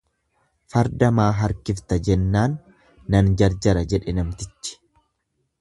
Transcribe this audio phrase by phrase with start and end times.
[0.75, 2.57] """Farda maa harkifta"" jennaan
[3.17, 4.79] nan jarjara jedhe namtichi."